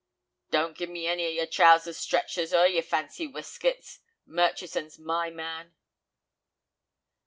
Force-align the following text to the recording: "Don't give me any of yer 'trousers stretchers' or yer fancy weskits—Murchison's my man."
"Don't 0.49 0.75
give 0.75 0.89
me 0.89 1.05
any 1.05 1.27
of 1.27 1.35
yer 1.35 1.45
'trousers 1.45 1.95
stretchers' 1.99 2.55
or 2.55 2.65
yer 2.65 2.81
fancy 2.81 3.27
weskits—Murchison's 3.27 4.97
my 4.97 5.29
man." 5.29 5.75